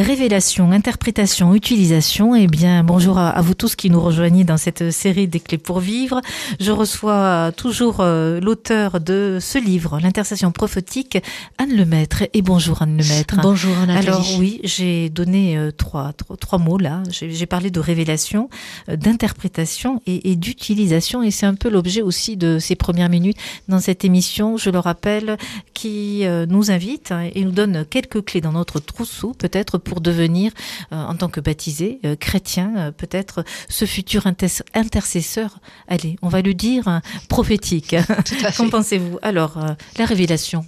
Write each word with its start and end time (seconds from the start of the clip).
Révélation, 0.00 0.70
interprétation, 0.70 1.56
utilisation. 1.56 2.36
Eh 2.36 2.46
bien, 2.46 2.84
bonjour 2.84 3.18
à, 3.18 3.40
vous 3.40 3.54
tous 3.54 3.74
qui 3.74 3.90
nous 3.90 4.00
rejoignez 4.00 4.44
dans 4.44 4.56
cette 4.56 4.92
série 4.92 5.26
des 5.26 5.40
clés 5.40 5.58
pour 5.58 5.80
vivre. 5.80 6.20
Je 6.60 6.70
reçois 6.70 7.50
toujours 7.56 7.96
euh, 7.98 8.38
l'auteur 8.38 9.00
de 9.00 9.38
ce 9.40 9.58
livre, 9.58 9.98
l'intercession 10.00 10.52
prophétique, 10.52 11.18
Anne 11.58 11.74
Lemaître. 11.74 12.22
Et 12.32 12.42
bonjour 12.42 12.80
Anne 12.80 12.96
Lemaître. 12.96 13.40
Bonjour 13.42 13.76
Anne 13.76 13.90
Alors 13.90 14.24
oui, 14.38 14.60
j'ai 14.62 15.08
donné 15.08 15.58
euh, 15.58 15.72
trois, 15.72 16.12
trois, 16.38 16.60
mots 16.60 16.78
là. 16.78 17.02
J'ai 17.10 17.46
parlé 17.46 17.72
de 17.72 17.80
révélation, 17.80 18.50
euh, 18.88 18.94
d'interprétation 18.94 20.00
et, 20.06 20.30
et 20.30 20.36
d'utilisation. 20.36 21.24
Et 21.24 21.32
c'est 21.32 21.46
un 21.46 21.56
peu 21.56 21.68
l'objet 21.68 22.02
aussi 22.02 22.36
de 22.36 22.60
ces 22.60 22.76
premières 22.76 23.08
minutes 23.08 23.38
dans 23.66 23.80
cette 23.80 24.04
émission, 24.04 24.58
je 24.58 24.70
le 24.70 24.78
rappelle, 24.78 25.38
qui 25.74 26.24
nous 26.48 26.70
invite 26.70 27.12
hein, 27.12 27.28
et 27.34 27.44
nous 27.44 27.50
donne 27.50 27.84
quelques 27.88 28.24
clés 28.24 28.40
dans 28.40 28.52
notre 28.52 28.80
trousseau, 28.80 29.32
peut-être 29.36 29.78
pour 29.88 30.00
devenir, 30.00 30.52
euh, 30.92 30.96
en 30.96 31.14
tant 31.14 31.28
que 31.28 31.40
baptisé, 31.40 31.98
euh, 32.04 32.14
chrétien, 32.14 32.72
euh, 32.76 32.90
peut-être 32.90 33.42
ce 33.68 33.86
futur 33.86 34.26
intercesseur, 34.26 35.58
allez, 35.88 36.16
on 36.20 36.28
va 36.28 36.42
le 36.42 36.52
dire, 36.54 37.00
prophétique. 37.28 37.96
Qu'en 38.56 38.68
pensez-vous 38.68 39.18
Alors, 39.22 39.58
la 39.96 40.04
révélation. 40.04 40.64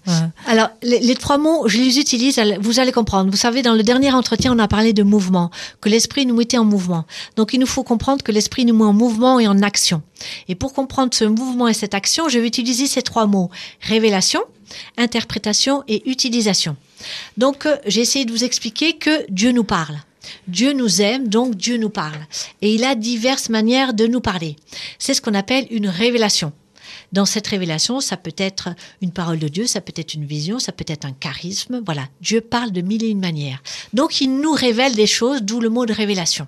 Alors, 0.46 0.70
les, 0.82 1.14
trois 1.14 1.38
mots, 1.38 1.68
je 1.68 1.76
les 1.76 1.98
utilise, 1.98 2.40
vous 2.60 2.80
allez 2.80 2.92
comprendre. 2.92 3.30
Vous 3.30 3.36
savez, 3.36 3.62
dans 3.62 3.74
le 3.74 3.82
dernier 3.82 4.12
entretien, 4.12 4.52
on 4.54 4.58
a 4.58 4.68
parlé 4.68 4.92
de 4.92 5.02
mouvement, 5.02 5.50
que 5.80 5.88
l'esprit 5.88 6.24
nous 6.24 6.34
mettait 6.34 6.58
en 6.58 6.64
mouvement. 6.64 7.04
Donc, 7.36 7.52
il 7.52 7.60
nous 7.60 7.66
faut 7.66 7.84
comprendre 7.84 8.22
que 8.22 8.32
l'esprit 8.32 8.64
nous 8.64 8.74
met 8.74 8.84
en 8.84 8.94
mouvement 8.94 9.38
et 9.38 9.46
en 9.46 9.60
action. 9.62 10.02
Et 10.48 10.54
pour 10.54 10.72
comprendre 10.72 11.12
ce 11.12 11.24
mouvement 11.24 11.68
et 11.68 11.74
cette 11.74 11.94
action, 11.94 12.28
je 12.28 12.38
vais 12.38 12.46
utiliser 12.46 12.86
ces 12.86 13.02
trois 13.02 13.26
mots. 13.26 13.50
Révélation, 13.82 14.40
interprétation 14.96 15.84
et 15.88 16.08
utilisation. 16.08 16.76
Donc, 17.36 17.66
euh, 17.66 17.76
j'ai 17.86 18.00
essayé 18.00 18.24
de 18.24 18.32
vous 18.32 18.44
expliquer 18.44 18.94
que 18.94 19.24
Dieu 19.30 19.52
nous 19.52 19.64
parle. 19.64 19.98
Dieu 20.48 20.72
nous 20.72 21.00
aime, 21.00 21.28
donc 21.28 21.54
Dieu 21.54 21.76
nous 21.76 21.90
parle. 21.90 22.26
Et 22.62 22.74
il 22.74 22.84
a 22.84 22.94
diverses 22.94 23.48
manières 23.48 23.94
de 23.94 24.06
nous 24.06 24.20
parler. 24.20 24.56
C'est 24.98 25.14
ce 25.14 25.20
qu'on 25.20 25.34
appelle 25.34 25.66
une 25.70 25.88
révélation. 25.88 26.52
Dans 27.12 27.26
cette 27.26 27.48
révélation, 27.48 28.00
ça 28.00 28.16
peut 28.16 28.34
être 28.36 28.68
une 29.02 29.10
parole 29.10 29.38
de 29.38 29.48
Dieu, 29.48 29.66
ça 29.66 29.80
peut 29.80 29.92
être 29.96 30.14
une 30.14 30.26
vision, 30.26 30.58
ça 30.58 30.72
peut 30.72 30.84
être 30.86 31.04
un 31.04 31.12
charisme. 31.12 31.82
Voilà, 31.84 32.06
Dieu 32.20 32.40
parle 32.40 32.70
de 32.70 32.82
mille 32.82 33.02
et 33.02 33.08
une 33.08 33.20
manières. 33.20 33.62
Donc 33.92 34.20
il 34.20 34.36
nous 34.36 34.52
révèle 34.52 34.94
des 34.94 35.08
choses, 35.08 35.42
d'où 35.42 35.60
le 35.60 35.70
mot 35.70 35.86
de 35.86 35.92
révélation. 35.92 36.46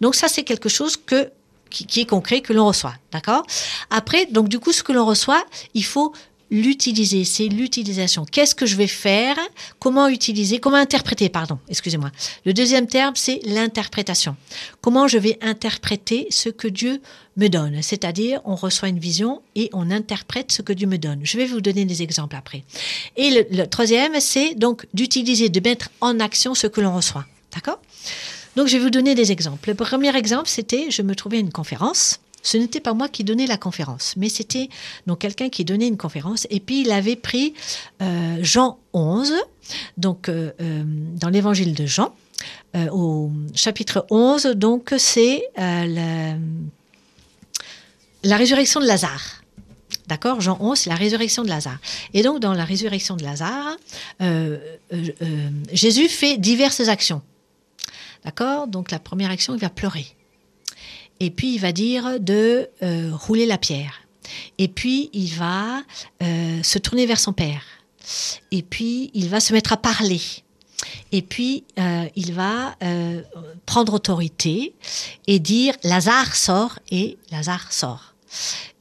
Donc 0.00 0.14
ça, 0.14 0.28
c'est 0.28 0.42
quelque 0.42 0.68
chose 0.68 0.96
que 0.96 1.30
qui, 1.70 2.00
est 2.00 2.06
concret 2.06 2.40
que 2.40 2.52
l'on 2.52 2.66
reçoit, 2.66 2.94
d'accord? 3.12 3.46
Après, 3.90 4.26
donc 4.26 4.48
du 4.48 4.58
coup, 4.58 4.72
ce 4.72 4.82
que 4.82 4.92
l'on 4.92 5.06
reçoit, 5.06 5.44
il 5.74 5.84
faut 5.84 6.12
l'utiliser, 6.50 7.24
c'est 7.24 7.48
l'utilisation. 7.48 8.24
Qu'est-ce 8.24 8.54
que 8.54 8.66
je 8.66 8.76
vais 8.76 8.86
faire? 8.86 9.36
Comment 9.78 10.08
utiliser? 10.08 10.58
Comment 10.58 10.76
interpréter? 10.76 11.28
Pardon, 11.28 11.58
excusez-moi. 11.68 12.10
Le 12.44 12.52
deuxième 12.52 12.86
terme, 12.86 13.14
c'est 13.16 13.40
l'interprétation. 13.46 14.36
Comment 14.80 15.08
je 15.08 15.18
vais 15.18 15.38
interpréter 15.40 16.26
ce 16.30 16.48
que 16.48 16.68
Dieu 16.68 17.00
me 17.36 17.48
donne? 17.48 17.82
C'est-à-dire, 17.82 18.40
on 18.44 18.54
reçoit 18.54 18.88
une 18.88 18.98
vision 18.98 19.42
et 19.54 19.70
on 19.72 19.90
interprète 19.90 20.52
ce 20.52 20.62
que 20.62 20.72
Dieu 20.72 20.86
me 20.86 20.98
donne. 20.98 21.20
Je 21.22 21.36
vais 21.36 21.46
vous 21.46 21.60
donner 21.60 21.84
des 21.84 22.02
exemples 22.02 22.36
après. 22.36 22.64
Et 23.16 23.46
le, 23.50 23.66
troisième, 23.66 24.18
c'est 24.20 24.54
donc 24.54 24.86
d'utiliser, 24.94 25.48
de 25.48 25.60
mettre 25.60 25.90
en 26.00 26.20
action 26.20 26.54
ce 26.54 26.66
que 26.66 26.80
l'on 26.80 26.94
reçoit. 26.94 27.26
D'accord? 27.54 27.80
Donc, 28.56 28.66
je 28.66 28.76
vais 28.76 28.82
vous 28.82 28.90
donner 28.90 29.14
des 29.14 29.30
exemples. 29.30 29.68
Le 29.68 29.74
premier 29.76 30.14
exemple, 30.16 30.48
c'était, 30.48 30.90
je 30.90 31.02
me 31.02 31.14
trouvais 31.14 31.36
à 31.36 31.40
une 31.40 31.52
conférence 31.52 32.20
ce 32.42 32.56
n'était 32.56 32.80
pas 32.80 32.94
moi 32.94 33.08
qui 33.08 33.24
donnais 33.24 33.46
la 33.46 33.56
conférence, 33.56 34.14
mais 34.16 34.28
c'était 34.28 34.68
donc 35.06 35.20
quelqu'un 35.20 35.48
qui 35.48 35.64
donnait 35.64 35.88
une 35.88 35.96
conférence. 35.96 36.46
Et 36.50 36.60
puis 36.60 36.82
il 36.82 36.90
avait 36.90 37.16
pris 37.16 37.54
euh, 38.02 38.38
Jean 38.40 38.78
11, 38.92 39.32
donc 39.96 40.28
euh, 40.28 40.52
euh, 40.60 40.82
dans 40.86 41.28
l'évangile 41.28 41.74
de 41.74 41.86
Jean, 41.86 42.14
au 42.92 43.30
chapitre 43.54 44.06
11, 44.10 44.44
donc 44.54 44.94
c'est 44.96 45.42
la, 45.56 46.36
la 48.22 48.36
résurrection 48.36 48.80
de 48.80 48.86
Lazare. 48.86 49.42
D'accord? 50.06 50.40
Jean 50.40 50.56
11, 50.60 50.78
c'est 50.78 50.90
la 50.90 50.96
résurrection 50.96 51.42
de 51.42 51.48
Lazare. 51.48 51.78
Et 52.14 52.22
donc, 52.22 52.38
dans 52.38 52.54
la 52.54 52.64
résurrection 52.64 53.16
de 53.16 53.24
Lazare, 53.24 53.76
Jésus 55.72 56.08
fait 56.08 56.38
diverses 56.38 56.88
actions. 56.88 57.22
D'accord? 58.24 58.68
Donc, 58.68 58.92
la 58.92 59.00
première 59.00 59.30
action, 59.30 59.54
il 59.54 59.60
va 59.60 59.68
pleurer. 59.68 60.06
Et 61.20 61.30
puis 61.30 61.54
il 61.54 61.60
va 61.60 61.72
dire 61.72 62.18
de 62.18 62.68
euh, 62.82 63.10
rouler 63.12 63.46
la 63.46 63.58
pierre. 63.58 64.00
Et 64.58 64.68
puis 64.68 65.10
il 65.12 65.34
va 65.34 65.82
euh, 66.22 66.62
se 66.62 66.78
tourner 66.78 67.06
vers 67.06 67.20
son 67.20 67.32
père. 67.32 67.62
Et 68.50 68.62
puis 68.62 69.10
il 69.12 69.28
va 69.28 69.38
se 69.38 69.52
mettre 69.52 69.74
à 69.74 69.76
parler. 69.76 70.20
Et 71.12 71.20
puis 71.20 71.64
euh, 71.78 72.06
il 72.16 72.32
va 72.32 72.74
prendre 73.66 73.92
autorité 73.92 74.74
et 75.26 75.38
dire 75.38 75.74
Lazare 75.84 76.34
sort 76.34 76.78
et 76.90 77.18
Lazare 77.30 77.70
sort. 77.70 78.14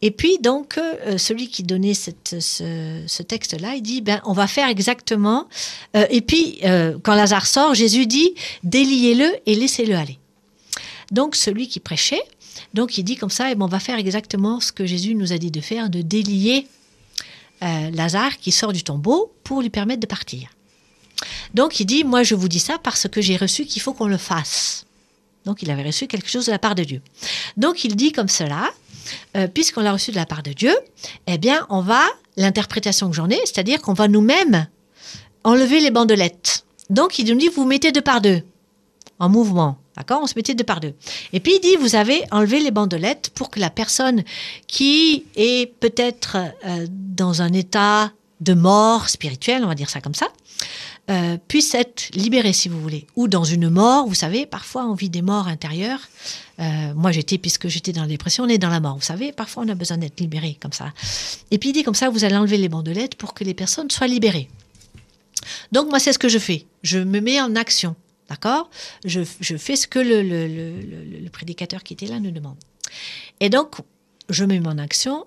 Et 0.01 0.11
puis 0.11 0.37
donc 0.39 0.79
celui 1.17 1.49
qui 1.49 1.63
donnait 1.63 1.95
ce, 1.95 2.11
ce 2.29 3.23
texte-là, 3.23 3.75
il 3.75 3.81
dit 3.81 3.99
ben 3.99 4.21
on 4.23 4.31
va 4.31 4.47
faire 4.47 4.69
exactement. 4.69 5.49
et 5.93 6.21
puis 6.21 6.59
quand 7.03 7.15
Lazare 7.15 7.47
sort, 7.47 7.73
Jésus 7.73 8.05
dit 8.05 8.33
déliez-le 8.63 9.29
et 9.45 9.55
laissez-le 9.55 9.95
aller. 9.95 10.19
Donc 11.11 11.35
celui 11.35 11.67
qui 11.67 11.79
prêchait, 11.79 12.21
donc 12.73 12.97
il 12.97 13.03
dit 13.03 13.15
comme 13.15 13.29
ça, 13.29 13.51
et 13.51 13.55
on 13.59 13.67
va 13.67 13.79
faire 13.79 13.97
exactement 13.97 14.59
ce 14.59 14.71
que 14.71 14.85
Jésus 14.85 15.15
nous 15.15 15.33
a 15.33 15.37
dit 15.37 15.51
de 15.51 15.61
faire, 15.61 15.89
de 15.89 16.01
délier 16.01 16.67
euh, 17.63 17.89
Lazare 17.91 18.37
qui 18.37 18.51
sort 18.51 18.73
du 18.73 18.83
tombeau 18.83 19.33
pour 19.43 19.61
lui 19.61 19.69
permettre 19.69 19.99
de 19.99 20.07
partir. 20.07 20.49
Donc 21.53 21.79
il 21.79 21.85
dit, 21.85 22.03
moi 22.03 22.23
je 22.23 22.35
vous 22.35 22.47
dis 22.47 22.59
ça 22.59 22.77
parce 22.81 23.07
que 23.07 23.21
j'ai 23.21 23.37
reçu 23.37 23.65
qu'il 23.65 23.81
faut 23.81 23.93
qu'on 23.93 24.07
le 24.07 24.17
fasse. 24.17 24.85
Donc 25.45 25.61
il 25.61 25.71
avait 25.71 25.83
reçu 25.83 26.07
quelque 26.07 26.29
chose 26.29 26.45
de 26.45 26.51
la 26.51 26.59
part 26.59 26.75
de 26.75 26.83
Dieu. 26.83 27.01
Donc 27.57 27.83
il 27.83 27.95
dit 27.95 28.11
comme 28.11 28.29
cela, 28.29 28.69
euh, 29.35 29.47
puisqu'on 29.47 29.81
l'a 29.81 29.93
reçu 29.93 30.11
de 30.11 30.15
la 30.15 30.25
part 30.25 30.43
de 30.43 30.53
Dieu, 30.53 30.75
eh 31.27 31.37
bien 31.37 31.65
on 31.69 31.81
va, 31.81 32.03
l'interprétation 32.37 33.09
que 33.09 33.15
j'en 33.15 33.29
ai, 33.29 33.39
c'est-à-dire 33.45 33.81
qu'on 33.81 33.93
va 33.93 34.07
nous-mêmes 34.07 34.67
enlever 35.43 35.79
les 35.79 35.91
bandelettes. 35.91 36.65
Donc 36.89 37.19
il 37.19 37.31
nous 37.31 37.39
dit, 37.39 37.49
vous 37.49 37.65
mettez 37.65 37.91
deux 37.91 38.01
par 38.01 38.21
deux, 38.21 38.43
en 39.19 39.29
mouvement. 39.29 39.77
D'accord 39.99 40.21
On 40.23 40.27
se 40.27 40.33
mettait 40.35 40.55
deux 40.55 40.63
par 40.63 40.79
deux. 40.79 40.93
Et 41.33 41.41
puis 41.41 41.55
il 41.55 41.59
dit, 41.59 41.75
vous 41.75 41.95
avez 41.95 42.23
enlevé 42.31 42.61
les 42.61 42.71
bandelettes 42.71 43.31
pour 43.35 43.49
que 43.49 43.59
la 43.59 43.69
personne 43.69 44.23
qui 44.65 45.25
est 45.35 45.71
peut-être 45.79 46.37
euh, 46.65 46.87
dans 46.89 47.41
un 47.41 47.51
état 47.51 48.11
de 48.39 48.53
mort 48.53 49.09
spirituelle, 49.09 49.63
on 49.65 49.67
va 49.67 49.75
dire 49.75 49.89
ça 49.89 49.99
comme 49.99 50.15
ça, 50.15 50.27
euh, 51.09 51.37
puisse 51.47 51.73
être 51.73 52.09
libérée, 52.13 52.53
si 52.53 52.69
vous 52.69 52.79
voulez. 52.79 53.07
Ou 53.17 53.27
dans 53.27 53.43
une 53.43 53.69
mort, 53.69 54.07
vous 54.07 54.13
savez, 54.13 54.45
parfois 54.45 54.85
on 54.85 54.93
vit 54.93 55.09
des 55.09 55.21
morts 55.21 55.47
intérieures. 55.47 56.01
Euh, 56.59 56.93
moi 56.95 57.11
j'étais, 57.11 57.37
puisque 57.37 57.67
j'étais 57.67 57.91
dans 57.91 58.01
la 58.01 58.07
dépression, 58.07 58.45
on 58.45 58.47
est 58.47 58.57
dans 58.57 58.69
la 58.69 58.79
mort. 58.79 58.95
Vous 58.95 59.01
savez, 59.01 59.33
parfois 59.33 59.63
on 59.65 59.69
a 59.69 59.75
besoin 59.75 59.97
d'être 59.97 60.21
libéré 60.21 60.57
comme 60.61 60.71
ça. 60.71 60.93
Et 61.51 61.57
puis 61.57 61.69
il 61.69 61.73
dit 61.73 61.83
comme 61.83 61.95
ça, 61.95 62.09
vous 62.09 62.23
allez 62.23 62.37
enlever 62.37 62.57
les 62.57 62.69
bandelettes 62.69 63.15
pour 63.15 63.33
que 63.33 63.43
les 63.43 63.53
personnes 63.53 63.89
soient 63.89 64.07
libérées. 64.07 64.49
Donc 65.73 65.89
moi 65.89 65.99
c'est 65.99 66.13
ce 66.13 66.19
que 66.19 66.29
je 66.29 66.39
fais. 66.39 66.65
Je 66.83 66.99
me 66.99 67.19
mets 67.19 67.41
en 67.41 67.55
action. 67.55 67.95
D'accord? 68.29 68.69
Je, 69.05 69.23
fais 69.23 69.75
ce 69.75 69.87
que 69.87 69.99
le, 69.99 71.29
prédicateur 71.29 71.83
qui 71.83 71.93
était 71.93 72.05
là 72.05 72.19
nous 72.19 72.31
demande. 72.31 72.57
Et 73.39 73.49
donc, 73.49 73.77
je 74.29 74.45
me 74.45 74.59
mets 74.59 74.67
en 74.67 74.77
action. 74.77 75.25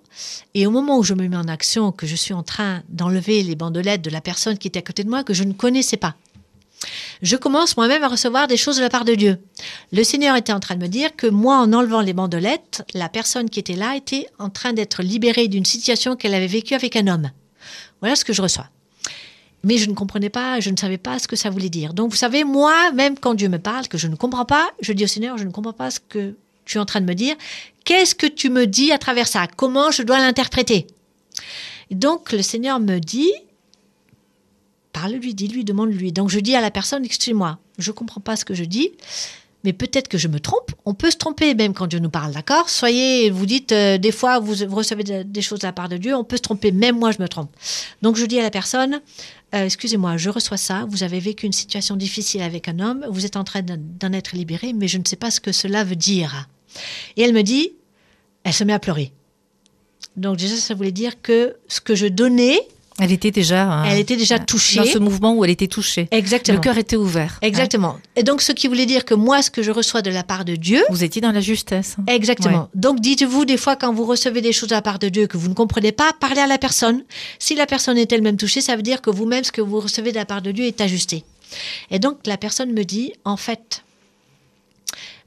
Et 0.55 0.67
au 0.67 0.71
moment 0.71 0.99
où 0.99 1.03
je 1.03 1.15
me 1.15 1.27
mets 1.27 1.37
en 1.37 1.49
action, 1.49 1.91
que 1.91 2.07
je 2.07 2.15
suis 2.15 2.35
en 2.35 2.45
train 2.45 2.83
d'enlever 2.89 3.43
les 3.43 3.57
bandelettes 3.57 4.03
de 4.03 4.11
la 4.11 4.21
personne 4.21 4.57
qui 4.57 4.69
était 4.69 4.79
à 4.79 4.83
côté 4.83 5.03
de 5.03 5.11
moi, 5.11 5.25
que 5.25 5.35
je 5.35 5.43
ne 5.43 5.53
connaissais 5.53 5.97
pas, 5.97 6.15
je 7.23 7.37
commence 7.37 7.77
moi-même 7.77 8.03
à 8.03 8.09
recevoir 8.09 8.49
des 8.49 8.57
choses 8.57 8.77
de 8.77 8.83
la 8.83 8.91
part 8.91 9.05
de 9.05 9.15
Dieu. 9.15 9.39
Le 9.93 10.03
Seigneur 10.05 10.37
était 10.37 10.53
en 10.53 10.61
train 10.61 10.75
de 10.75 10.83
me 10.83 10.89
dire 10.89 11.15
que 11.15 11.27
moi, 11.27 11.59
en 11.59 11.73
enlevant 11.73 12.01
les 12.01 12.13
bandelettes, 12.13 12.85
la 12.95 13.09
personne 13.09 13.51
qui 13.51 13.61
était 13.61 13.77
là 13.77 13.97
était 13.97 14.27
en 14.39 14.51
train 14.51 14.73
d'être 14.73 15.03
libérée 15.03 15.49
d'une 15.49 15.65
situation 15.65 16.17
qu'elle 16.17 16.35
avait 16.35 16.47
vécue 16.47 16.75
avec 16.75 16.97
un 16.97 17.07
homme. 17.07 17.31
Voilà 18.01 18.17
ce 18.17 18.25
que 18.25 18.33
je 18.33 18.43
reçois 18.43 18.69
mais 19.65 19.77
je 19.79 19.89
ne 19.89 19.95
comprenais 19.95 20.31
pas, 20.31 20.61
je 20.61 20.71
ne 20.71 20.77
savais 20.77 20.99
pas 20.99 21.19
ce 21.19 21.29
que 21.29 21.37
ça 21.37 21.51
voulait 21.51 21.69
dire. 21.69 21.95
Donc, 21.95 22.11
vous 22.11 22.17
savez, 22.17 22.45
moi, 22.45 22.91
même 22.93 23.19
quand 23.19 23.35
Dieu 23.35 23.49
me 23.49 23.59
parle, 23.59 23.89
que 23.89 23.99
je 23.99 24.09
ne 24.09 24.17
comprends 24.17 24.45
pas, 24.45 24.71
je 24.81 24.93
dis 24.93 25.05
au 25.05 25.09
Seigneur, 25.09 25.39
je 25.39 25.45
ne 25.45 25.51
comprends 25.51 25.73
pas 25.73 25.91
ce 25.91 26.01
que 26.01 26.35
tu 26.65 26.79
es 26.79 26.81
en 26.81 26.87
train 26.87 27.01
de 27.01 27.07
me 27.07 27.15
dire. 27.15 27.37
Qu'est-ce 27.85 28.15
que 28.15 28.27
tu 28.27 28.51
me 28.51 28.67
dis 28.67 28.93
à 28.93 28.99
travers 28.99 29.29
ça? 29.29 29.47
Comment 29.57 29.91
je 29.91 30.03
dois 30.03 30.19
l'interpréter? 30.19 30.87
Donc, 31.91 32.33
le 32.33 32.43
Seigneur 32.43 32.81
me 32.81 32.99
dit, 32.99 33.33
parle-lui, 34.93 35.35
dis-lui, 35.35 35.65
demande-lui. 35.65 36.13
Donc, 36.13 36.31
je 36.31 36.41
dis 36.41 36.55
à 36.55 36.61
la 36.61 36.71
personne, 36.71 37.05
excuse-moi, 37.05 37.59
je 37.79 37.91
ne 37.91 37.95
comprends 37.95 38.21
pas 38.21 38.37
ce 38.37 38.45
que 38.45 38.55
je 38.55 38.65
dis 38.65 38.93
mais 39.65 39.73
peut-être 39.73 40.09
que 40.09 40.19
je 40.19 40.29
me 40.29 40.41
trompe. 40.41 40.73
On 40.85 40.95
peut 40.95 41.11
se 41.11 41.17
tromper 41.17 41.55
même 41.55 41.75
quand 41.75 41.87
Dieu 41.87 41.99
nous 41.99 42.11
parle, 42.11 42.33
d'accord? 42.33 42.69
Soyez, 42.69 43.31
vous 43.31 43.47
dites, 43.47 43.73
euh, 43.73 43.99
des 43.99 44.13
fois, 44.13 44.39
vous, 44.39 44.55
recevez 44.75 45.05
des 45.25 45.43
choses 45.43 45.61
de 45.61 45.67
la 45.67 45.73
part 45.73 45.89
de 45.89 45.97
Dieu, 45.97 46.15
on 46.15 46.25
peut 46.25 46.37
se 46.37 46.43
tromper, 46.43 46.73
même 46.73 46.99
moi, 46.99 47.13
je 47.13 47.23
me 47.23 47.29
trompe. 47.29 47.51
Donc 48.03 48.17
je 48.17 48.25
dis 48.25 48.39
à 48.39 48.43
la 48.43 48.51
personne, 48.51 49.01
euh, 49.55 49.65
excusez-moi, 49.65 50.17
je 50.17 50.31
reçois 50.31 50.57
ça, 50.57 50.87
vous 50.89 51.03
avez 51.03 51.21
vécu 51.21 51.47
une 51.47 51.53
situation 51.53 51.97
difficile 51.97 52.43
avec 52.43 52.69
un 52.69 52.79
homme, 52.81 53.07
vous 53.11 53.27
êtes 53.27 53.37
en 53.37 53.45
train 53.45 53.63
d'en 53.63 54.13
être 54.13 54.33
libéré, 54.35 54.73
mais 54.73 54.89
je 54.89 54.99
ne 54.99 55.05
sais 55.07 55.17
pas 55.17 55.31
ce 55.31 55.41
que 55.41 55.53
cela 55.53 55.85
veut 55.85 55.97
dire. 55.97 56.49
Et 57.17 57.23
elle 57.23 57.35
me 57.35 57.43
dit, 57.43 57.73
elle 58.45 58.55
se 58.55 58.65
met 58.65 58.73
à 58.73 58.79
pleurer. 58.79 59.13
Donc 60.17 60.37
déjà, 60.37 60.57
ça 60.57 60.75
voulait 60.75 60.93
dire 60.93 61.21
que 61.23 61.57
ce 61.69 61.81
que 61.81 61.95
je 61.95 62.07
donnais, 62.07 62.59
Elle 62.99 63.13
était 63.13 63.31
déjà. 63.31 63.83
euh, 63.83 63.85
elle 63.87 63.99
était 63.99 64.17
déjà 64.17 64.39
touchée. 64.39 64.77
Dans 64.79 64.85
ce 64.85 64.99
mouvement 64.99 65.35
où 65.35 65.45
elle 65.45 65.51
était 65.51 65.67
touchée. 65.67 66.09
Exactement. 66.11 66.57
Le 66.57 66.61
cœur 66.61 66.77
était 66.77 66.97
ouvert. 66.97 67.39
Exactement. 67.41 67.99
Et 68.17 68.23
donc, 68.23 68.43
ce 68.43 68.53
qui 68.53 68.69
voulait 68.69 68.85
dire 68.87 69.05
que 69.05 69.15
moi, 69.15 69.41
ce 69.43 69.51
que 69.51 69.63
je 69.63 69.71
reçois 69.71 70.03
de 70.03 70.11
la 70.11 70.23
part 70.23 70.45
de 70.45 70.55
Dieu, 70.57 70.81
Hein. 70.83 70.85
Vous 70.91 71.05
étiez 71.05 71.21
dans 71.21 71.33
la 71.33 71.41
justesse. 71.41 71.97
Exactement. 72.07 72.69
Donc 72.75 73.01
dites-vous 73.01 73.45
des 73.45 73.57
fois 73.57 73.77
quand 73.77 73.93
vous 73.93 74.05
recevez 74.05 74.41
des 74.41 74.53
choses 74.53 74.69
de 74.71 74.75
la 74.75 74.83
part 74.83 74.99
de 74.99 75.09
Dieu 75.09 75.27
que 75.27 75.37
vous 75.37 75.49
ne 75.49 75.55
comprenez 75.55 75.93
pas, 75.93 76.13
parlez 76.19 76.41
à 76.41 76.47
la 76.47 76.59
personne. 76.59 77.05
Si 77.39 77.55
la 77.55 77.67
personne 77.67 77.99
est 77.99 78.11
elle-même 78.13 78.37
touchée, 78.37 78.61
ça 78.61 78.77
veut 78.77 78.83
dire 78.83 79.01
que 79.01 79.11
vous-même 79.11 79.45
ce 79.45 79.53
que 79.53 79.61
vous 79.61 79.81
recevez 79.81 80.11
de 80.13 80.17
la 80.17 80.25
part 80.25 80.43
de 80.43 80.51
Dieu 80.51 80.65
est 80.65 80.81
ajusté. 80.81 81.25
Et 81.91 81.99
donc 81.99 82.19
la 82.27 82.37
personne 82.37 82.73
me 82.73 82.85
dit 82.85 83.13
en 83.25 83.37
fait, 83.37 83.85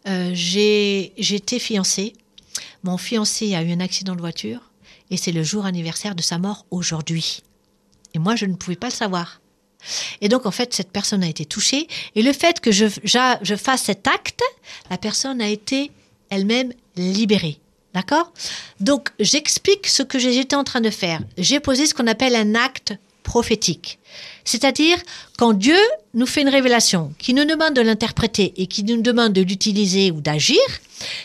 euh, 0.07 0.31
j'ai 0.33 1.13
j'étais 1.17 1.59
fiancée, 1.59 2.13
mon 2.83 2.97
fiancé 2.97 3.55
a 3.55 3.63
eu 3.63 3.71
un 3.71 3.79
accident 3.79 4.15
de 4.15 4.21
voiture 4.21 4.71
et 5.11 5.17
c'est 5.17 5.31
le 5.31 5.43
jour 5.43 5.65
anniversaire 5.65 6.15
de 6.15 6.21
sa 6.21 6.37
mort 6.37 6.65
aujourd'hui. 6.71 7.41
Et 8.15 8.19
moi 8.19 8.35
je 8.35 8.45
ne 8.45 8.55
pouvais 8.55 8.75
pas 8.75 8.87
le 8.87 8.93
savoir. 8.93 9.39
Et 10.21 10.29
donc, 10.29 10.45
en 10.45 10.51
fait, 10.51 10.73
cette 10.73 10.91
personne 10.91 11.23
a 11.23 11.27
été 11.27 11.45
touchée. 11.45 11.87
Et 12.15 12.21
le 12.21 12.33
fait 12.33 12.59
que 12.59 12.71
je, 12.71 12.87
fasse 13.55 13.83
cet 13.83 14.07
acte, 14.07 14.41
la 14.89 14.97
personne 14.97 15.41
a 15.41 15.49
été 15.49 15.91
elle-même 16.29 16.73
libérée. 16.95 17.59
D'accord? 17.93 18.33
Donc, 18.79 19.09
j'explique 19.19 19.87
ce 19.87 20.03
que 20.03 20.19
j'étais 20.19 20.55
en 20.55 20.63
train 20.65 20.81
de 20.81 20.89
faire. 20.89 21.21
J'ai 21.37 21.59
posé 21.59 21.85
ce 21.85 21.93
qu'on 21.93 22.07
appelle 22.07 22.35
un 22.35 22.55
acte 22.55 22.93
prophétique. 23.23 23.99
C'est-à-dire, 24.43 24.97
quand 25.37 25.53
Dieu 25.53 25.77
nous 26.13 26.25
fait 26.25 26.41
une 26.41 26.49
révélation, 26.49 27.13
qui 27.17 27.33
nous 27.33 27.45
demande 27.45 27.73
de 27.73 27.81
l'interpréter 27.81 28.53
et 28.57 28.67
qui 28.67 28.83
nous 28.83 29.01
demande 29.01 29.33
de 29.33 29.41
l'utiliser 29.41 30.11
ou 30.11 30.19
d'agir, 30.21 30.61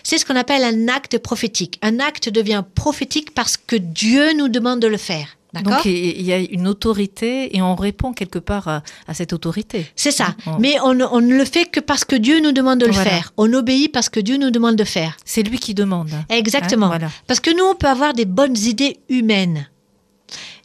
c'est 0.03 0.17
ce 0.17 0.25
qu'on 0.25 0.37
appelle 0.37 0.65
un 0.65 0.89
acte 0.89 1.19
prophétique. 1.19 1.79
Un 1.83 1.99
acte 1.99 2.29
devient 2.29 2.65
prophétique 2.75 3.35
parce 3.35 3.57
que 3.57 3.77
Dieu 3.77 4.33
nous 4.35 4.49
demande 4.49 4.81
de 4.81 4.87
le 4.87 4.97
faire. 4.97 5.37
Donc 5.53 5.85
il 5.85 6.23
y 6.23 6.33
a 6.33 6.39
une 6.39 6.69
autorité 6.69 7.57
et 7.57 7.63
on 7.63 7.75
répond 7.75 8.13
quelque 8.13 8.39
part 8.39 8.69
à, 8.69 8.83
à 9.09 9.15
cette 9.15 9.33
autorité. 9.33 9.87
C'est 9.97 10.13
ça. 10.13 10.35
On- 10.47 10.59
Mais 10.59 10.77
on, 10.83 10.95
ne- 10.95 11.05
on 11.11 11.21
ne 11.21 11.35
le 11.35 11.45
fait 11.45 11.65
que 11.67 11.81
parce 11.81 12.05
que 12.05 12.15
Dieu 12.17 12.41
nous 12.41 12.53
demande 12.53 12.79
de 12.81 12.87
le 12.87 12.93
Voilà. 12.93 13.11
faire. 13.11 13.33
On 13.37 13.53
obéit 13.53 13.91
parce 13.93 14.09
que 14.09 14.21
Dieu 14.21 14.37
nous 14.37 14.51
demande 14.51 14.77
de 14.77 14.85
faire. 14.85 15.17
C'est 15.25 15.43
lui 15.43 15.59
qui 15.59 15.75
demande. 15.75 16.11
Exactement. 16.29 16.87
Hein, 16.87 16.99
voilà. 16.99 17.09
Parce 17.27 17.41
que 17.41 17.51
nous, 17.57 17.65
on 17.65 17.75
peut 17.75 17.89
avoir 17.89 18.15
des 18.15 18.27
bonnes 18.27 18.57
idées 18.57 18.99
humaines. 19.09 19.69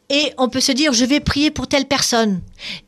Et 0.09 0.33
on 0.37 0.49
peut 0.49 0.59
se 0.59 0.71
dire, 0.71 0.93
je 0.93 1.03
vais 1.03 1.19
prier 1.19 1.49
pour 1.49 1.67
telle 1.67 1.85
personne. 1.87 2.41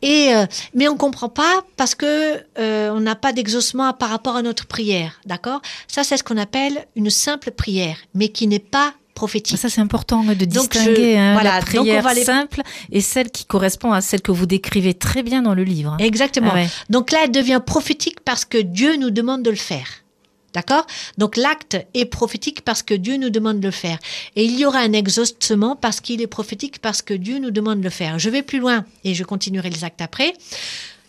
Et 0.04 0.36
euh, 0.36 0.46
mais 0.76 0.88
on 0.88 0.96
comprend 0.98 1.30
pas 1.30 1.64
parce 1.76 1.96
que 1.96 2.44
euh, 2.60 2.92
on 2.92 3.00
n'a 3.00 3.16
pas 3.16 3.34
d'exaucement 3.34 3.92
par 3.94 4.10
rapport 4.10 4.36
à 4.36 4.44
notre 4.44 4.68
prière, 4.68 5.20
d'accord? 5.26 5.62
Ça, 5.88 6.04
c'est 6.04 6.16
ce 6.18 6.24
qu'on 6.24 6.38
appelle 6.38 6.86
une 6.96 7.10
simple 7.10 7.50
prière, 7.50 7.98
mais 8.14 8.30
qui 8.30 8.46
n'est 8.46 8.60
pas 8.60 8.94
prophétique. 9.18 9.58
Ça, 9.58 9.70
c'est 9.70 9.82
important 9.82 10.24
de 10.24 10.34
Donc, 10.46 10.70
distinguer 10.72 11.14
je- 11.14 11.18
hein, 11.18 11.34
voilà, 11.34 11.56
la 11.56 11.60
donc 11.62 11.70
on 11.76 11.78
prière 11.80 12.04
va 12.04 12.14
les- 12.14 12.24
simple 12.24 12.62
et 12.92 13.02
celle 13.02 13.30
qui 13.32 13.46
correspond 13.46 13.92
à 13.92 14.02
celle 14.02 14.22
que 14.22 14.32
vous 14.32 14.46
décrivez 14.46 14.94
très 14.94 15.24
bien 15.24 15.42
dans 15.42 15.54
le 15.56 15.64
livre. 15.64 15.92
hein. 15.94 15.98
Exactement. 16.00 16.52
Ah 16.54 16.56
ouais. 16.56 16.68
Donc 16.90 17.12
là, 17.12 17.20
elle 17.24 17.32
devient 17.32 17.62
prophétique 17.66 18.20
parce 18.24 18.46
que 18.46 18.58
Dieu 18.60 18.96
nous 18.96 19.10
demande 19.12 19.42
de 19.44 19.50
le 19.50 19.56
faire. 19.72 19.88
D'accord? 20.54 20.88
Donc 21.18 21.36
l'acte 21.38 21.78
est 21.94 22.06
prophétique 22.06 22.62
parce 22.64 22.82
que 22.82 22.94
Dieu 22.96 23.18
nous 23.18 23.30
demande 23.30 23.60
de 23.60 23.68
le 23.68 23.72
faire. 23.86 24.00
Et 24.36 24.44
il 24.46 24.58
y 24.58 24.66
aura 24.66 24.80
un 24.80 24.94
exaucement 24.94 25.76
parce 25.76 26.00
qu'il 26.00 26.22
est 26.22 26.28
prophétique 26.28 26.80
parce 26.80 27.02
que 27.02 27.14
Dieu 27.14 27.38
nous 27.40 27.52
demande 27.52 27.80
de 27.80 27.84
le 27.84 27.90
faire. 27.92 28.18
Je 28.18 28.30
vais 28.30 28.42
plus 28.44 28.60
loin 28.60 28.86
et 29.04 29.14
je 29.14 29.24
continuerai 29.24 29.70
les 29.70 29.84
actes 29.84 30.02
après. 30.02 30.34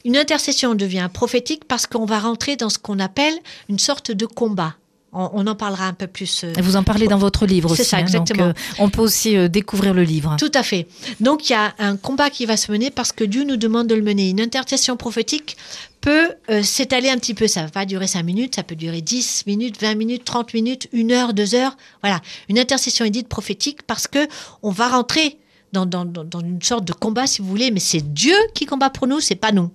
Une 0.05 0.17
intercession 0.17 0.75
devient 0.75 1.09
prophétique 1.13 1.65
parce 1.67 1.87
qu'on 1.87 2.05
va 2.05 2.19
rentrer 2.19 2.57
dans 2.57 2.69
ce 2.71 2.79
qu'on 2.79 2.99
appelle 2.99 3.35
une 3.69 3.79
sorte 3.79 4.11
de 4.11 4.27
combat. 4.27 4.75
On, 5.19 5.31
on 5.35 5.47
en 5.47 5.55
parlera 5.55 5.87
un 5.87 5.93
peu 5.95 6.07
plus. 6.07 6.45
euh, 6.45 6.53
Et 6.57 6.61
vous 6.63 6.77
en 6.77 6.85
parlez 6.85 7.09
dans 7.09 7.19
votre 7.19 7.45
livre 7.47 7.75
C'est 7.75 7.81
aussi. 7.83 7.91
ça, 7.91 7.97
hein, 7.97 8.01
donc, 8.03 8.09
exactement. 8.31 8.49
euh, 8.49 8.53
on 8.79 8.89
peut 8.89 9.03
aussi 9.03 9.37
euh, 9.37 9.49
découvrir 9.49 9.93
le 9.95 10.03
livre. 10.05 10.37
Tout 10.39 10.53
à 10.55 10.63
fait. 10.63 10.87
Donc 11.21 11.49
il 11.49 11.53
y 11.53 11.57
a 11.57 11.75
un 11.79 11.97
combat 11.97 12.31
qui 12.31 12.47
va 12.47 12.57
se 12.57 12.71
mener 12.71 12.91
parce 12.91 13.13
que 13.13 13.25
Dieu 13.25 13.45
nous 13.45 13.57
demande 13.57 13.87
de 13.89 13.95
le 13.95 14.03
mener. 14.03 14.31
Une 14.31 14.41
intercession 14.41 14.97
prophétique 14.97 15.57
peut 16.01 16.31
euh, 16.51 16.63
s'étaler 16.63 17.11
un 17.11 17.17
petit 17.19 17.35
peu. 17.35 17.49
Ça 17.49 17.63
va 17.65 17.69
pas 17.71 17.85
durer 17.87 18.07
5 18.07 18.23
minutes, 18.23 18.55
ça 18.55 18.63
peut 18.63 18.77
durer 18.77 19.01
10 19.01 19.45
minutes, 19.47 19.81
20 19.81 19.95
minutes, 19.97 20.25
30 20.25 20.55
minutes, 20.55 20.89
1 20.95 21.11
heure, 21.11 21.35
2 21.35 21.55
heures. 21.55 21.77
Voilà. 22.03 22.21
Une 22.49 22.59
intercession 22.59 23.05
est 23.05 23.11
dite 23.11 23.29
prophétique 23.29 23.83
parce 23.83 24.07
que 24.07 24.29
on 24.63 24.71
va 24.71 24.89
rentrer 24.89 25.39
dans, 25.73 25.85
dans, 25.85 26.05
dans- 26.05 26.25
dans 26.25 26.41
une 26.41 26.63
sorte 26.63 26.85
de 26.85 26.93
combat, 26.93 27.27
si 27.27 27.43
vous 27.43 27.49
voulez, 27.49 27.71
mais 27.71 27.81
c'est 27.81 28.01
Dieu 28.15 28.37
qui 28.55 28.65
combat 28.67 28.89
pour 28.91 29.07
nous, 29.07 29.21
c'est 29.21 29.35
pas 29.35 29.53
nous. 29.53 29.71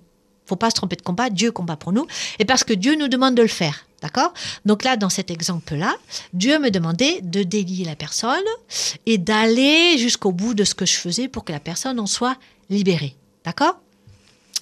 Faut 0.46 0.56
pas 0.56 0.70
se 0.70 0.74
tromper 0.74 0.96
de 0.96 1.02
combat, 1.02 1.30
Dieu 1.30 1.52
combat 1.52 1.76
pour 1.76 1.92
nous, 1.92 2.06
et 2.38 2.44
parce 2.44 2.64
que 2.64 2.74
Dieu 2.74 2.96
nous 2.98 3.08
demande 3.08 3.34
de 3.34 3.42
le 3.42 3.48
faire. 3.48 3.86
D'accord? 4.04 4.34
Donc 4.66 4.84
là, 4.84 4.98
dans 4.98 5.08
cet 5.08 5.30
exemple-là, 5.30 5.96
Dieu 6.34 6.58
me 6.58 6.70
demandait 6.70 7.22
de 7.22 7.42
délier 7.42 7.86
la 7.86 7.96
personne 7.96 8.44
et 9.06 9.16
d'aller 9.16 9.96
jusqu'au 9.96 10.30
bout 10.30 10.52
de 10.52 10.62
ce 10.62 10.74
que 10.74 10.84
je 10.84 10.96
faisais 10.96 11.26
pour 11.26 11.42
que 11.42 11.52
la 11.52 11.58
personne 11.58 11.98
en 11.98 12.04
soit 12.06 12.36
libérée. 12.68 13.16
D'accord? 13.46 13.80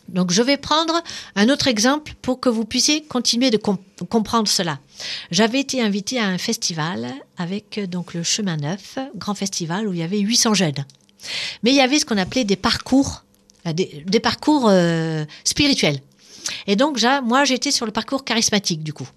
Donc 0.09 0.31
je 0.31 0.43
vais 0.43 0.57
prendre 0.57 1.03
un 1.35 1.49
autre 1.49 1.67
exemple 1.67 2.13
pour 2.23 2.39
que 2.39 2.49
vous 2.49 2.65
puissiez 2.65 3.03
continuer 3.03 3.51
de 3.51 3.57
com- 3.57 3.79
comprendre 4.09 4.47
cela. 4.47 4.79
J'avais 5.33 5.59
été 5.59 5.83
invitée 5.83 6.21
à 6.21 6.27
un 6.27 6.39
festival 6.39 7.13
avec 7.37 7.79
euh, 7.79 7.89
donc 7.89 8.15
le 8.15 8.23
Chemin 8.23 8.59
Neuf, 8.59 8.97
grand 9.17 9.35
festival 9.35 9.89
où 9.89 9.93
il 9.93 9.99
y 9.99 10.03
avait 10.05 10.21
800 10.21 10.55
jeunes. 10.55 10.85
Mais 11.65 11.71
il 11.71 11.77
y 11.77 11.81
avait 11.81 11.99
ce 11.99 12.05
qu'on 12.05 12.19
appelait 12.19 12.45
des 12.45 12.55
parcours, 12.57 13.25
euh, 13.67 13.73
des, 13.73 14.21
parcours 14.21 14.69
euh, 14.69 15.25
spirituels. 15.43 15.99
Et 16.69 16.77
donc 16.77 16.99
moi 17.25 17.45
j'étais 17.45 17.71
sur 17.71 17.87
le 17.87 17.93
parcours 17.93 18.25
charismatique 18.25 18.83
du 18.83 18.93
coup. 18.93 19.09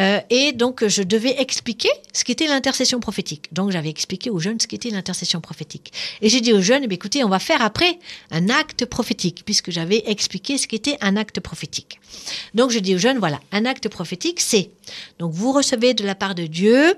Euh, 0.00 0.20
et 0.30 0.52
donc, 0.52 0.86
je 0.86 1.02
devais 1.02 1.40
expliquer 1.40 1.88
ce 2.12 2.24
qu'était 2.24 2.46
l'intercession 2.46 3.00
prophétique. 3.00 3.52
Donc, 3.52 3.70
j'avais 3.70 3.90
expliqué 3.90 4.30
aux 4.30 4.38
jeunes 4.38 4.60
ce 4.60 4.66
qu'était 4.66 4.90
l'intercession 4.90 5.40
prophétique. 5.40 5.92
Et 6.20 6.28
j'ai 6.28 6.40
dit 6.40 6.52
aux 6.52 6.60
jeunes, 6.60 6.84
eh 6.88 6.94
écoutez, 6.94 7.24
on 7.24 7.28
va 7.28 7.38
faire 7.38 7.62
après 7.62 7.98
un 8.30 8.48
acte 8.48 8.84
prophétique, 8.86 9.42
puisque 9.44 9.70
j'avais 9.70 10.02
expliqué 10.06 10.58
ce 10.58 10.66
qu'était 10.66 10.96
un 11.00 11.16
acte 11.16 11.40
prophétique. 11.40 12.00
Donc, 12.54 12.70
je 12.70 12.78
dis 12.78 12.94
aux 12.94 12.98
jeunes, 12.98 13.18
voilà, 13.18 13.40
un 13.52 13.64
acte 13.64 13.88
prophétique, 13.88 14.40
c'est, 14.40 14.70
donc, 15.18 15.32
vous 15.32 15.52
recevez 15.52 15.94
de 15.94 16.04
la 16.04 16.14
part 16.14 16.34
de 16.34 16.46
Dieu 16.46 16.94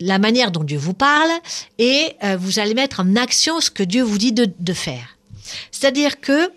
la 0.00 0.20
manière 0.20 0.52
dont 0.52 0.62
Dieu 0.62 0.78
vous 0.78 0.94
parle, 0.94 1.30
et 1.78 2.12
euh, 2.22 2.36
vous 2.36 2.60
allez 2.60 2.74
mettre 2.74 3.00
en 3.00 3.16
action 3.16 3.60
ce 3.60 3.68
que 3.68 3.82
Dieu 3.82 4.04
vous 4.04 4.18
dit 4.18 4.32
de 4.32 4.72
faire. 4.72 5.18
C'est-à-dire 5.72 6.20
que 6.20 6.52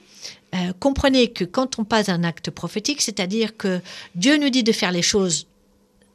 euh, 0.54 0.74
comprenez 0.80 1.32
que 1.32 1.44
quand 1.46 1.80
on 1.80 1.86
passe 1.86 2.10
un 2.10 2.24
acte 2.24 2.52
prophétique, 2.52 3.02
c'est-à-dire 3.02 3.56
que 3.56 3.80
Dieu 4.16 4.38
nous 4.38 4.50
dit 4.50 4.64
de 4.64 4.72
faire 4.72 4.92
les 4.92 5.02
choses, 5.02 5.48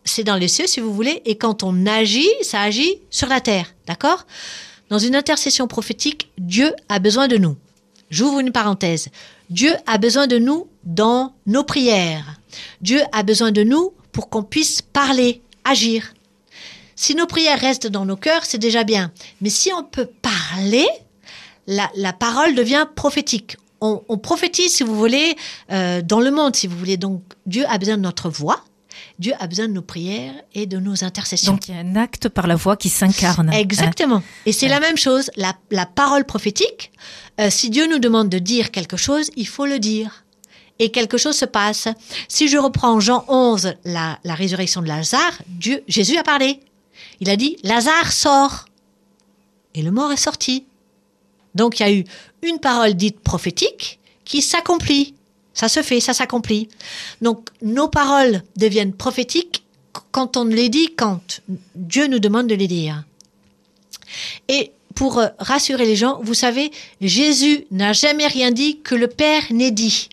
c'est 0.04 0.24
dans 0.24 0.36
les 0.36 0.48
cieux 0.48 0.66
si 0.66 0.80
vous 0.80 0.92
voulez, 0.92 1.22
et 1.24 1.36
quand 1.36 1.62
on 1.62 1.86
agit, 1.86 2.28
ça 2.42 2.60
agit 2.60 3.00
sur 3.10 3.28
la 3.28 3.40
terre, 3.40 3.74
d'accord? 3.86 4.26
Dans 4.88 4.98
une 4.98 5.16
intercession 5.16 5.66
prophétique, 5.66 6.30
Dieu 6.38 6.72
a 6.88 6.98
besoin 6.98 7.28
de 7.28 7.36
nous. 7.36 7.56
J'ouvre 8.10 8.38
une 8.38 8.52
parenthèse. 8.52 9.08
Dieu 9.50 9.72
a 9.86 9.98
besoin 9.98 10.26
de 10.26 10.38
nous 10.38 10.68
dans 10.84 11.34
nos 11.46 11.64
prières. 11.64 12.40
Dieu 12.80 13.00
a 13.12 13.22
besoin 13.22 13.50
de 13.52 13.64
nous 13.64 13.92
pour 14.12 14.28
qu'on 14.28 14.42
puisse 14.42 14.80
parler, 14.80 15.42
agir. 15.64 16.14
Si 16.94 17.14
nos 17.14 17.26
prières 17.26 17.60
restent 17.60 17.88
dans 17.88 18.06
nos 18.06 18.16
cœurs, 18.16 18.44
c'est 18.44 18.58
déjà 18.58 18.84
bien. 18.84 19.12
Mais 19.40 19.50
si 19.50 19.72
on 19.72 19.82
peut 19.82 20.08
parler, 20.22 20.86
la, 21.66 21.90
la 21.96 22.12
parole 22.12 22.54
devient 22.54 22.86
prophétique. 22.94 23.56
On, 23.86 24.02
on 24.08 24.18
prophétise, 24.18 24.72
si 24.72 24.82
vous 24.82 24.96
voulez, 24.96 25.36
euh, 25.70 26.02
dans 26.02 26.20
le 26.20 26.30
monde, 26.30 26.54
si 26.56 26.66
vous 26.66 26.76
voulez. 26.78 26.96
Donc, 26.96 27.22
Dieu 27.46 27.64
a 27.68 27.78
besoin 27.78 27.96
de 27.96 28.02
notre 28.02 28.28
voix, 28.30 28.64
Dieu 29.18 29.32
a 29.38 29.46
besoin 29.46 29.68
de 29.68 29.72
nos 29.72 29.82
prières 29.82 30.34
et 30.54 30.66
de 30.66 30.78
nos 30.78 31.04
intercessions. 31.04 31.52
Donc 31.52 31.68
il 31.68 31.74
y 31.74 31.78
a 31.78 31.80
un 31.80 31.96
acte 31.96 32.28
par 32.28 32.46
la 32.46 32.56
voix 32.56 32.76
qui 32.76 32.88
s'incarne. 32.88 33.48
hein. 33.50 33.52
Exactement. 33.58 34.22
Et 34.46 34.52
c'est 34.52 34.68
la 34.68 34.80
même 34.80 34.96
chose. 34.96 35.30
La, 35.36 35.54
la 35.70 35.84
parole 35.86 36.24
prophétique, 36.24 36.92
euh, 37.40 37.48
si 37.50 37.68
Dieu 37.70 37.86
nous 37.86 37.98
demande 37.98 38.28
de 38.30 38.38
dire 38.38 38.70
quelque 38.70 38.96
chose, 38.96 39.30
il 39.36 39.46
faut 39.46 39.66
le 39.66 39.78
dire. 39.78 40.24
Et 40.78 40.90
quelque 40.90 41.16
chose 41.18 41.36
se 41.36 41.46
passe. 41.46 41.88
Si 42.28 42.48
je 42.48 42.58
reprends 42.58 43.00
Jean 43.00 43.24
11, 43.28 43.74
la, 43.84 44.18
la 44.24 44.34
résurrection 44.34 44.82
de 44.82 44.88
Lazare, 44.88 45.40
Dieu, 45.46 45.82
Jésus 45.88 46.16
a 46.18 46.22
parlé. 46.22 46.60
Il 47.20 47.28
a 47.30 47.36
dit, 47.36 47.56
Lazare 47.62 48.12
sort. 48.12 48.66
Et 49.74 49.82
le 49.82 49.90
mort 49.90 50.12
est 50.12 50.16
sorti. 50.18 50.66
Donc 51.54 51.80
il 51.80 51.82
y 51.82 51.86
a 51.86 51.92
eu 51.92 52.04
une 52.46 52.58
parole 52.58 52.94
dite 52.94 53.20
prophétique 53.20 53.98
qui 54.24 54.42
s'accomplit. 54.42 55.14
Ça 55.54 55.68
se 55.68 55.82
fait, 55.82 56.00
ça 56.00 56.12
s'accomplit. 56.12 56.68
Donc 57.22 57.48
nos 57.62 57.88
paroles 57.88 58.42
deviennent 58.56 58.92
prophétiques 58.92 59.64
quand 60.12 60.36
on 60.36 60.44
les 60.44 60.68
dit, 60.68 60.94
quand 60.96 61.40
Dieu 61.74 62.06
nous 62.06 62.18
demande 62.18 62.46
de 62.46 62.54
les 62.54 62.68
dire. 62.68 63.04
Et 64.48 64.72
pour 64.94 65.18
euh, 65.18 65.28
rassurer 65.38 65.84
les 65.84 65.96
gens, 65.96 66.20
vous 66.22 66.34
savez, 66.34 66.70
Jésus 67.00 67.66
n'a 67.70 67.92
jamais 67.92 68.26
rien 68.26 68.50
dit 68.50 68.80
que 68.80 68.94
le 68.94 69.08
Père 69.08 69.44
n'ait 69.50 69.70
dit. 69.70 70.08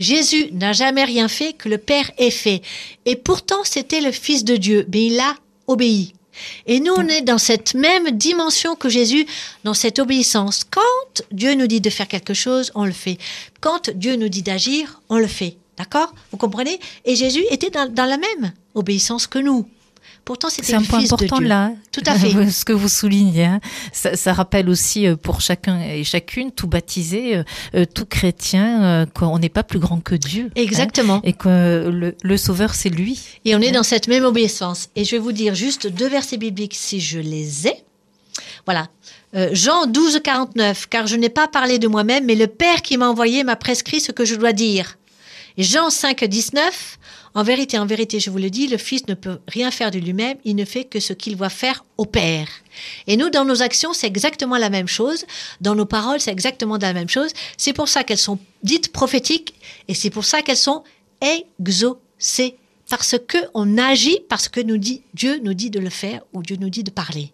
Jésus 0.00 0.50
n'a 0.52 0.72
jamais 0.72 1.04
rien 1.04 1.28
fait 1.28 1.52
que 1.52 1.68
le 1.68 1.78
Père 1.78 2.10
ait 2.18 2.30
fait. 2.30 2.62
Et 3.04 3.16
pourtant, 3.16 3.62
c'était 3.64 4.00
le 4.00 4.12
Fils 4.12 4.44
de 4.44 4.56
Dieu, 4.56 4.86
mais 4.92 5.06
il 5.06 5.20
a 5.20 5.34
obéi. 5.66 6.14
Et 6.66 6.80
nous, 6.80 6.92
on 6.92 7.06
est 7.08 7.22
dans 7.22 7.38
cette 7.38 7.74
même 7.74 8.10
dimension 8.12 8.74
que 8.74 8.88
Jésus, 8.88 9.26
dans 9.64 9.74
cette 9.74 9.98
obéissance. 9.98 10.64
Quand 10.70 11.22
Dieu 11.32 11.54
nous 11.54 11.66
dit 11.66 11.80
de 11.80 11.90
faire 11.90 12.08
quelque 12.08 12.34
chose, 12.34 12.72
on 12.74 12.84
le 12.84 12.92
fait. 12.92 13.18
Quand 13.60 13.90
Dieu 13.90 14.16
nous 14.16 14.28
dit 14.28 14.42
d'agir, 14.42 15.00
on 15.08 15.18
le 15.18 15.26
fait. 15.26 15.56
D'accord? 15.76 16.12
Vous 16.32 16.38
comprenez? 16.38 16.80
Et 17.04 17.14
Jésus 17.14 17.44
était 17.50 17.70
dans, 17.70 17.92
dans 17.92 18.04
la 18.04 18.16
même 18.16 18.52
obéissance 18.74 19.26
que 19.26 19.38
nous. 19.38 19.68
Pourtant, 20.28 20.50
c'était 20.50 20.74
un 20.74 20.82
point 20.82 21.00
Fils 21.00 21.10
important 21.10 21.40
là. 21.40 21.72
Tout 21.90 22.02
à 22.04 22.14
fait. 22.14 22.50
Ce 22.50 22.62
que 22.66 22.74
vous 22.74 22.90
soulignez. 22.90 23.46
hein. 23.46 23.60
Ça, 23.94 24.14
ça 24.14 24.34
rappelle 24.34 24.68
aussi 24.68 25.06
euh, 25.06 25.16
pour 25.16 25.40
chacun 25.40 25.80
et 25.80 26.04
chacune, 26.04 26.52
tout 26.52 26.66
baptisé, 26.66 27.34
euh, 27.38 27.42
euh, 27.74 27.86
tout 27.86 28.04
chrétien, 28.04 28.84
euh, 28.84 29.06
qu'on 29.06 29.38
n'est 29.38 29.48
pas 29.48 29.62
plus 29.62 29.78
grand 29.78 30.00
que 30.00 30.14
Dieu. 30.14 30.48
hein, 30.50 30.60
Exactement. 30.60 31.22
et 31.24 31.32
que 31.32 31.88
le, 31.88 32.14
le 32.22 32.36
Sauveur, 32.36 32.74
c'est 32.74 32.90
lui. 32.90 33.18
Et 33.46 33.56
on 33.56 33.60
est 33.62 33.72
dans 33.72 33.82
cette 33.82 34.06
même 34.06 34.24
obéissance. 34.26 34.90
Et 34.96 35.06
je 35.06 35.12
vais 35.12 35.18
vous 35.18 35.32
dire 35.32 35.54
juste 35.54 35.86
deux 35.86 36.08
versets 36.10 36.36
bibliques 36.36 36.74
si 36.76 37.00
je 37.00 37.18
les 37.20 37.66
ai. 37.68 37.82
Voilà. 38.66 38.88
Euh, 39.34 39.48
Jean 39.52 39.86
12, 39.86 40.20
49. 40.22 40.88
Car 40.90 41.06
je 41.06 41.16
n'ai 41.16 41.30
pas 41.30 41.48
parlé 41.48 41.78
de 41.78 41.88
moi-même, 41.88 42.26
mais 42.26 42.34
le 42.34 42.48
Père 42.48 42.82
qui 42.82 42.98
m'a 42.98 43.08
envoyé 43.08 43.44
m'a 43.44 43.56
prescrit 43.56 44.00
ce 44.00 44.12
que 44.12 44.26
je 44.26 44.34
dois 44.34 44.52
dire. 44.52 44.98
Jean 45.58 45.90
5, 45.90 46.24
19. 46.24 46.98
En 47.34 47.42
vérité, 47.42 47.78
en 47.78 47.86
vérité, 47.86 48.20
je 48.20 48.30
vous 48.30 48.38
le 48.38 48.48
dis, 48.48 48.68
le 48.68 48.78
Fils 48.78 49.06
ne 49.08 49.14
peut 49.14 49.40
rien 49.48 49.70
faire 49.70 49.90
de 49.90 49.98
lui-même, 49.98 50.38
il 50.44 50.54
ne 50.56 50.64
fait 50.64 50.84
que 50.84 51.00
ce 51.00 51.12
qu'il 51.12 51.36
voit 51.36 51.50
faire 51.50 51.84
au 51.96 52.06
Père. 52.06 52.48
Et 53.06 53.16
nous, 53.16 53.28
dans 53.28 53.44
nos 53.44 53.60
actions, 53.60 53.92
c'est 53.92 54.06
exactement 54.06 54.56
la 54.56 54.70
même 54.70 54.86
chose. 54.86 55.24
Dans 55.60 55.74
nos 55.74 55.84
paroles, 55.84 56.20
c'est 56.20 56.30
exactement 56.30 56.78
la 56.80 56.92
même 56.92 57.08
chose. 57.08 57.32
C'est 57.56 57.72
pour 57.72 57.88
ça 57.88 58.04
qu'elles 58.04 58.18
sont 58.18 58.38
dites 58.62 58.92
prophétiques 58.92 59.54
et 59.88 59.94
c'est 59.94 60.10
pour 60.10 60.24
ça 60.24 60.42
qu'elles 60.42 60.56
sont 60.56 60.84
exaucées. 61.20 62.56
Parce 62.88 63.16
que 63.26 63.38
on 63.52 63.78
agit, 63.78 64.20
parce 64.28 64.48
que 64.48 64.60
nous 64.60 64.78
dit, 64.78 65.02
Dieu 65.12 65.40
nous 65.42 65.54
dit 65.54 65.70
de 65.70 65.80
le 65.80 65.90
faire 65.90 66.22
ou 66.32 66.42
Dieu 66.42 66.56
nous 66.58 66.70
dit 66.70 66.84
de 66.84 66.90
parler. 66.90 67.32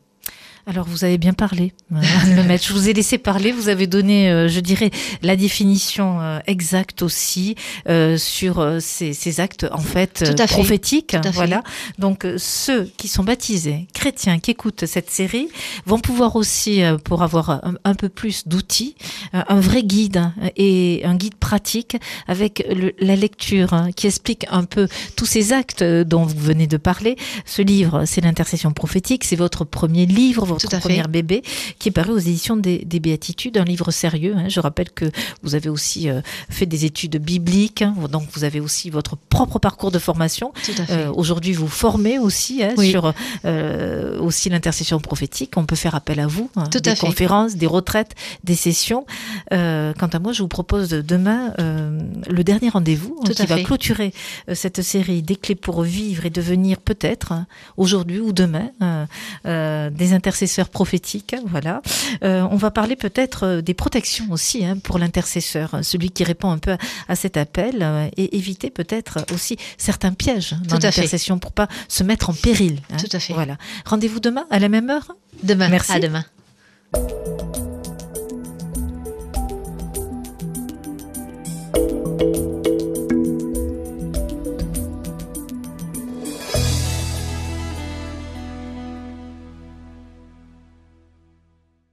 Alors 0.67 0.87
vous 0.87 1.05
avez 1.05 1.19
bien 1.19 1.35
parlé, 1.35 1.75
euh, 1.93 1.97
le 2.37 2.43
maître. 2.43 2.65
Je 2.67 2.73
vous 2.73 2.89
ai 2.89 2.95
laissé 2.95 3.19
parler. 3.19 3.53
Vous 3.53 3.69
avez 3.69 3.87
donné, 3.87 4.31
euh, 4.31 4.49
je 4.49 4.61
dirais, 4.61 4.91
la 5.21 5.37
définition 5.37 6.23
euh, 6.23 6.39
exacte 6.47 7.03
aussi 7.03 7.55
euh, 7.87 8.17
sur 8.17 8.61
euh, 8.61 8.79
ces, 8.81 9.13
ces 9.13 9.41
actes 9.41 9.67
en 9.71 9.79
fait 9.79 10.23
euh, 10.23 10.33
Tout 10.33 10.43
à 10.43 10.47
fait. 10.47 10.55
prophétiques. 10.55 11.09
Tout 11.09 11.17
à 11.19 11.23
fait. 11.25 11.31
Voilà. 11.33 11.63
Donc 11.99 12.25
euh, 12.25 12.37
ceux 12.39 12.85
qui 12.97 13.09
sont 13.09 13.25
baptisés, 13.25 13.89
chrétiens, 13.93 14.39
qui 14.39 14.53
écoutent 14.53 14.87
cette 14.87 15.11
série, 15.11 15.49
vont 15.85 15.99
pouvoir 15.99 16.35
aussi, 16.35 16.83
euh, 16.83 16.97
pour 16.97 17.23
avoir 17.23 17.51
un, 17.51 17.75
un 17.85 17.95
peu 17.95 18.09
plus 18.09 18.49
d'outils, 18.49 18.95
euh, 19.35 19.43
un 19.49 19.61
vrai 19.61 19.83
guide 19.83 20.17
hein, 20.17 20.33
et 20.57 21.03
un 21.05 21.15
guide 21.17 21.35
pratique 21.35 21.99
avec 22.27 22.65
le- 22.75 22.95
la 23.01 23.17
lecture 23.17 23.75
hein, 23.75 23.91
qui 23.95 24.07
explique 24.07 24.47
un 24.51 24.65
peu 24.65 24.89
tous 25.15 25.27
ces 25.27 25.53
actes 25.53 25.83
euh, 25.83 26.05
dont 26.05 26.23
vous 26.25 26.39
venez 26.39 26.67
de 26.67 26.79
parler. 26.79 27.17
Ce 27.45 27.61
livre, 27.61 28.05
c'est 28.07 28.23
l'intercession 28.23 28.73
prophétique. 28.73 29.25
C'est 29.25 29.37
votre 29.37 29.65
premier 29.67 30.07
livre, 30.07 30.54
votre 30.55 30.69
Tout 30.69 30.75
à 30.77 30.81
fait. 30.81 30.89
premier 30.89 31.03
bébé, 31.09 31.43
qui 31.79 31.89
est 31.89 31.93
paru 31.93 32.13
aux 32.13 32.19
éditions 32.19 32.57
des, 32.57 32.79
des 32.85 33.01
Béatitudes, 33.01 33.57
un 33.59 33.65
livre 33.65 33.91
sérieux. 33.91 34.35
hein. 34.37 34.49
Je 34.49 34.61
rappelle 34.61 34.91
que 34.91 35.07
vous 35.43 35.55
avez 35.55 35.69
aussi 35.69 36.09
euh, 36.09 36.21
fait 36.49 36.67
des 36.67 36.85
études 36.85 37.17
bibliques, 37.17 37.83
hein. 37.83 37.95
donc 38.11 38.25
vous 38.33 38.45
avez 38.45 38.61
aussi 38.61 38.91
votre 38.91 39.17
propre 39.17 39.59
parcours 39.59 39.91
de 39.91 39.99
formation. 39.99 40.53
Euh, 40.91 41.11
Aujourd'hui, 41.15 41.53
vous 41.53 41.69
formez 41.69 42.19
aussi 42.19 42.63
hein, 42.63 42.75
Oui. 42.77 42.91
sur 42.91 43.13
euh, 43.45 44.19
aussi 44.21 44.49
l'intercession 44.49 44.99
prophétique. 45.01 45.53
On 45.57 45.65
peut 45.67 45.77
faire 45.77 45.95
appel 45.95 46.21
à 46.21 46.27
vous, 46.27 46.51
Tout 46.71 46.81
des 46.81 46.91
à 46.91 46.95
fait. 46.97 47.07
conférences, 47.07 47.57
des 47.57 47.67
retraites, 47.67 48.15
des 48.45 48.55
sessions. 48.57 49.07
Quant 49.51 50.11
à 50.13 50.19
moi, 50.19 50.33
je 50.33 50.43
vous 50.43 50.49
propose 50.49 50.89
demain 50.91 51.53
le 51.59 52.43
dernier 52.45 52.69
rendez-vous 52.69 53.17
qui 53.25 53.47
va 53.47 53.57
fait. 53.57 53.63
clôturer 53.63 54.13
cette 54.53 54.83
série 54.83 55.23
des 55.23 55.37
clés 55.37 55.55
pour 55.55 55.83
vivre 55.83 56.27
et 56.27 56.31
devenir 56.31 56.79
peut-être 56.79 57.33
aujourd'hui 57.77 58.21
ou 58.21 58.33
demain 58.33 58.71
euh, 58.83 59.05
euh, 59.47 59.91
prophétiques. 60.71 61.35
Voilà. 61.47 61.83
Euh, 62.23 62.47
on 62.51 62.57
va 62.57 62.71
parler 62.71 62.97
peut-être 62.97 63.45
euh, 63.45 63.61
des 63.63 63.75
protections 63.75 64.27
aussi 64.31 64.65
hein, 64.65 64.77
pour 64.83 64.99
l'intercesseur, 64.99 65.79
celui 65.83 66.11
qui 66.11 66.25
répond 66.25 66.51
un 66.51 66.59
peu 66.59 66.73
à, 66.73 66.79
à 67.09 67.17
cet 67.17 67.37
appel 67.37 67.79
euh, 67.83 68.09
et 68.17 68.37
éviter 68.37 68.71
peut-être 68.71 69.25
aussi 69.33 69.57
certains 69.79 70.13
pièges 70.13 70.55
dans 70.69 70.79
l'intercession 70.79 71.39
pour 71.39 71.53
pas 71.53 71.69
se 71.89 72.03
mettre 72.03 72.31
en 72.31 72.35
péril. 72.35 72.81
hein. 72.93 72.97
Tout 72.97 73.17
à 73.17 73.21
fait. 73.21 73.35
Voilà. 73.35 73.57
Rendez-vous 73.85 74.21
demain 74.21 74.47
à 74.51 74.59
la 74.59 74.69
même 74.69 74.91
heure? 74.91 75.13
Demain. 75.43 75.69
Merci. 75.69 75.93
À 75.93 76.01
demain. 76.01 76.25